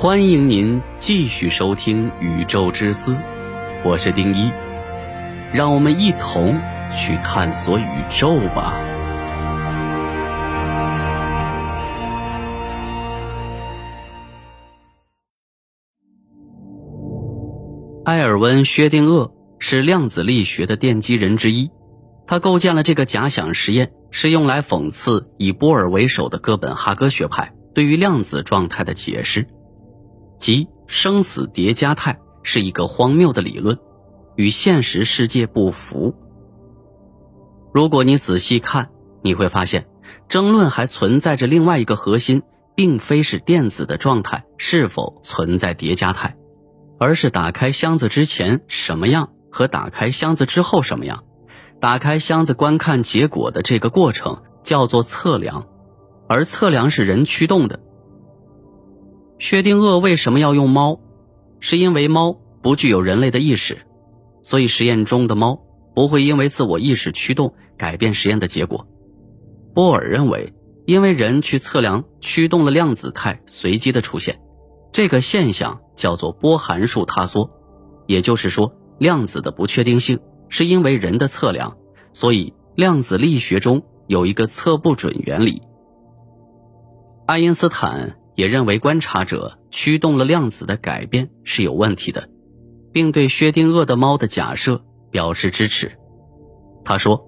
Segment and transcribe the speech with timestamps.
[0.00, 3.14] 欢迎您继续收听《宇宙之思》，
[3.84, 4.52] 我是丁一，
[5.52, 6.56] 让我们一同
[6.96, 8.74] 去探索宇宙吧。
[18.04, 21.72] 埃尔温·薛定谔是量子力学的奠基人之一，
[22.24, 29.48] 他构建了这个假想实验，是用来讽刺以波尔为首的哥本哈根学派对于量子状态的解释。
[30.38, 33.78] 即生死叠加态是一个荒谬的理论，
[34.36, 36.14] 与现实世界不符。
[37.72, 38.90] 如果你仔细看，
[39.22, 39.86] 你会发现，
[40.28, 42.42] 争论还存在着另外一个核心，
[42.74, 46.36] 并非是电子的状态是否存在叠加态，
[46.98, 51.24] 而是打开箱子之前什么样和打开箱子之后什么样。
[51.80, 55.66] 打开箱子观看结果的这个过程叫做测量，
[56.28, 57.80] 而测量是人驱动的。
[59.38, 61.00] 薛定谔为什么要用猫？
[61.60, 63.78] 是因为猫不具有人类的意识，
[64.42, 65.60] 所以实验中的猫
[65.94, 68.86] 不会因为自我意识驱动改变实验的结果。
[69.74, 70.52] 波尔认为，
[70.86, 74.40] 因为人去测量驱动了量子态随机的出现，
[74.92, 77.50] 这个现象叫做波函数塌缩，
[78.06, 80.18] 也就是说，量子的不确定性
[80.48, 81.76] 是因为人的测量，
[82.12, 85.62] 所以量子力学中有一个测不准原理。
[87.26, 88.17] 爱因斯坦。
[88.38, 92.28] 也认为观察者驱动了量子的改变是有问题的，
[92.92, 95.98] 并对薛定谔的猫的假设表示支持。
[96.84, 97.26] 他说：“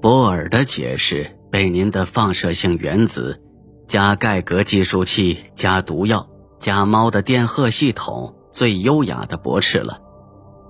[0.00, 3.42] 波尔的解释被您的放射性原子、
[3.88, 6.30] 加盖格计数器、加毒药、
[6.60, 10.00] 加猫的电荷系统最优雅的驳斥了。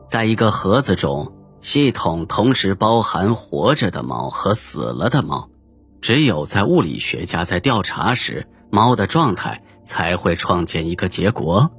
[0.08, 5.50] 在一个盒子中，系统同时包含活着的猫和死了的猫，
[6.00, 11.70] 只有在物理学家在调查时。”猫的状态才会创建一个结果。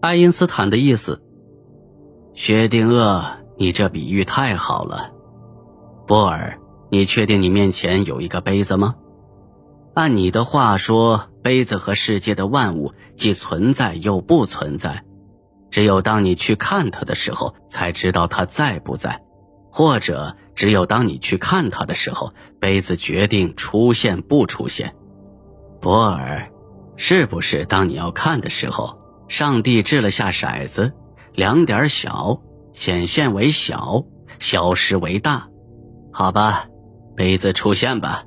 [0.00, 1.22] 爱因斯坦的意思，
[2.34, 3.22] 薛定谔，
[3.56, 5.12] 你这比喻太好了。
[6.06, 6.58] 波尔，
[6.90, 8.96] 你确定你面前有一个杯子吗？
[9.94, 15.04] 按你的话说，杯子和世界的万物既存在又不存在，
[15.70, 19.22] 只有当你去看它的时候，才知道它在不在，
[19.72, 20.36] 或者。
[20.54, 24.94] 只有当你去看它的时候，杯子决定出现不出现。
[25.80, 26.52] 博尔，
[26.96, 30.92] 是不是当你要看的时候，上帝掷了下骰子，
[31.32, 32.42] 两点小
[32.74, 34.04] 显现为小，
[34.38, 35.48] 消失为大？
[36.12, 36.66] 好吧，
[37.16, 38.24] 杯子出现吧。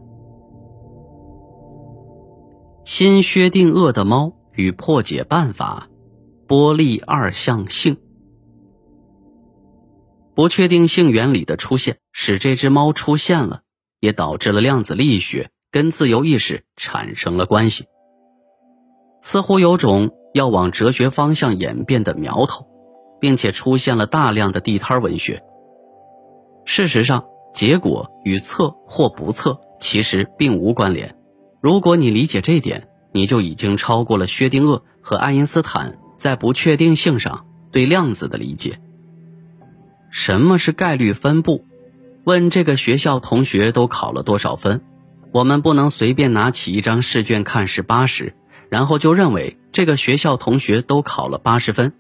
[2.85, 5.89] 新薛定谔的猫与破解办法：
[6.47, 7.97] 波粒二象性。
[10.35, 13.61] 不确定性原理的出现，使这只猫出现了，
[14.01, 17.85] 也导致了量子力学跟自由意识产生了关系。
[19.21, 22.67] 似乎有种要往哲学方向演变的苗头，
[23.21, 25.41] 并且出现了大量的地摊文学。
[26.65, 31.15] 事实上，结果与测或不测其实并无关联。
[31.61, 38.81] 如果你理解这点，你就已经超过了薛定谔和爱因斯坦在不确定性上对量子的理解。
[40.17, 41.65] 什么是概率分布？
[42.23, 44.81] 问这个学校同学都考了多少分？
[45.33, 48.33] 我们不能随便拿起一张试卷看是八十，
[48.69, 51.91] 然后就认为这个学校同学都考了八十分。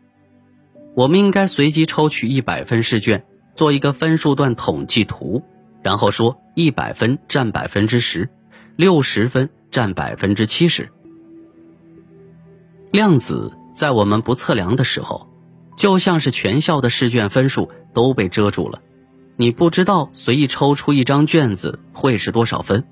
[0.95, 5.43] 我们应该随机抽取一百分试卷，做一个分数段统计图，
[5.83, 8.29] 然后说一百分占百分之十，
[8.77, 10.89] 六十分占百分之七十。
[12.91, 15.27] 量子在我们不测量的时候，
[15.75, 17.69] 就像是全校的试卷分数。
[17.95, 18.81] 都被遮住了，
[19.37, 22.83] 你不知道随意抽出一张卷子会是多少分，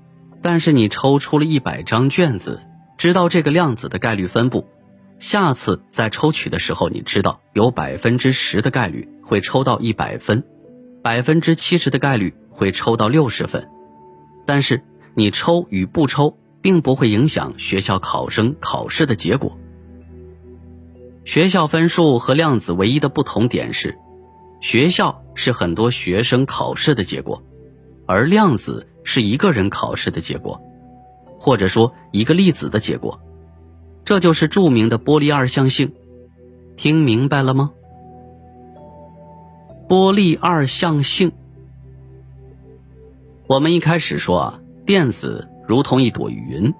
[0.42, 2.60] 但是你抽出了一百张卷子，
[2.96, 4.66] 知道这个量子的概率分布。
[5.20, 10.42] 下次再抽取的时候，你知道有百分之十的概率会抽到一百分，
[11.02, 13.68] 百分之七十的概率会抽到六十分。
[14.46, 14.82] 但是
[15.14, 19.56] 你抽与不抽，并不会影响学校考生考试的结果。
[21.26, 23.98] 学校分数和量子唯一的不同点是。
[24.64, 27.42] 学校是很多学生考试的结果，
[28.06, 30.58] 而量子是一个人考试的结果，
[31.38, 33.20] 或者说一个粒子的结果。
[34.06, 35.92] 这就是著名的波粒二象性，
[36.76, 37.72] 听明白了吗？
[39.86, 41.32] 波粒二象性，
[43.46, 46.72] 我们一开始说啊，电子如同一朵云，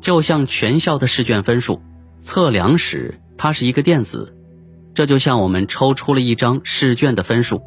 [0.00, 1.80] 就像全校的试卷分数，
[2.18, 4.36] 测量时它是一个电子。
[4.94, 7.62] 这就像我们抽出了一张试卷的分数，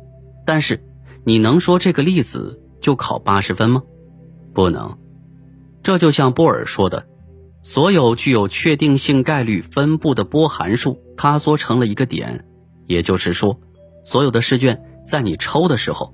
[0.45, 0.83] 但是
[1.25, 3.83] 你能说这个粒子就考八十分吗？
[4.53, 4.97] 不能。
[5.81, 7.07] 这就像波尔说的，
[7.61, 12.45] 所有具有确定性概率分布的波函数塌缩成了一个点，
[12.87, 13.59] 也就是说，
[14.03, 16.13] 所有的试卷在你抽的时候，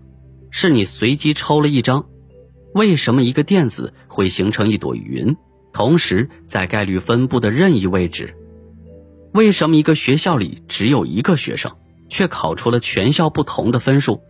[0.51, 2.05] 是你随机抽了一张。
[2.73, 5.35] 为什么一个电子会形成一朵云，
[5.73, 8.35] 同时在概率分布的任意位置？
[9.31, 11.71] 为什么一个学校里只有一个学生，
[12.09, 14.21] 却考出了全校不同的分数？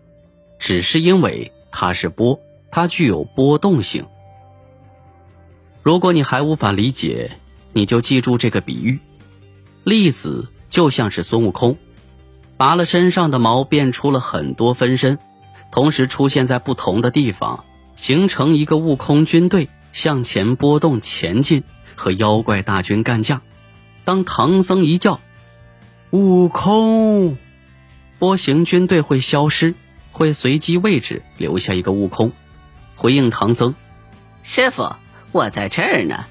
[0.60, 4.06] 只是因为它是波，它具有波动性。
[5.84, 7.31] 如果你还无法理解，
[7.72, 9.00] 你就记住这个比喻：
[9.86, 11.78] 粒子就像是孙悟空，
[12.57, 15.18] 拔了身上的毛，变出了很多分身，
[15.72, 17.63] 同时出现在不同的地方。
[17.95, 21.63] 形成一个悟空军队向前波动前进，
[21.95, 23.42] 和妖怪大军干架。
[24.10, 25.22] 当唐僧一叫
[26.10, 27.38] “悟空”，
[28.18, 29.76] 波形军队会消失，
[30.12, 32.32] 会随机位置留下一个悟空，
[32.96, 33.76] 回应唐僧
[34.42, 34.96] ：“师傅，
[35.32, 36.26] 我在这儿呢。”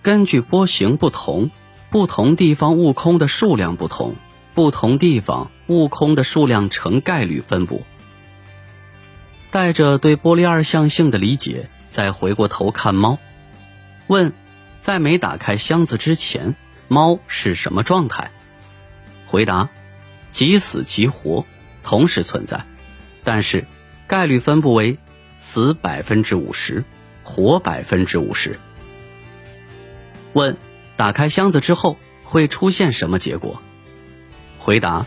[0.00, 1.50] 根据波形不同，
[1.90, 4.16] 不同地方悟空的数量不同，
[4.54, 7.82] 不同地方悟空的数量呈概率分布。
[9.50, 13.18] 带着对波粒二象性的理解，再回过头看猫，
[14.06, 14.32] 问：
[14.78, 16.56] 在没打开箱子之前，
[16.88, 18.30] 猫是什么状态？
[19.26, 19.68] 回答：
[20.32, 21.44] 即死即活，
[21.82, 22.64] 同时存在，
[23.24, 23.66] 但是
[24.06, 24.98] 概率分布为
[25.38, 26.84] 死百分之五十，
[27.22, 28.58] 活百分之五十。
[30.32, 30.56] 问：
[30.96, 33.62] 打开箱子之后会出现什么结果？
[34.58, 35.06] 回答：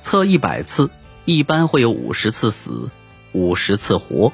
[0.00, 0.90] 测一百次，
[1.24, 2.90] 一般会有五十次死。
[3.32, 4.32] 五十次活。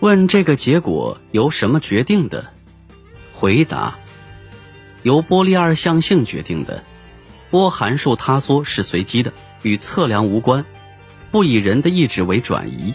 [0.00, 2.48] 问这个结果由什么决定的？
[3.32, 3.96] 回答：
[5.04, 6.82] 由波粒二象性决定的。
[7.50, 10.64] 波函数塌缩是随机的，与测量无关，
[11.30, 12.94] 不以人的意志为转移。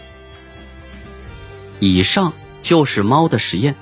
[1.78, 3.74] 以上就是猫的实验，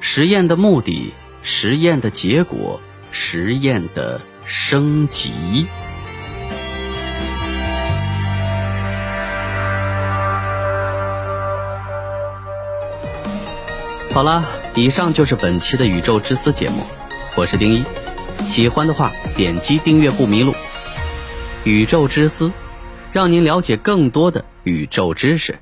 [0.00, 1.12] 实验的目的，
[1.42, 2.80] 实验的结果，
[3.10, 5.66] 实验的升级。
[14.12, 14.46] 好了，
[14.76, 16.86] 以上就是本期的宇宙之思节目，
[17.36, 17.84] 我是丁一，
[18.48, 20.54] 喜欢的话点击订阅不迷路。
[21.64, 22.52] 宇宙之思，
[23.12, 25.58] 让您了解更多的宇宙知识。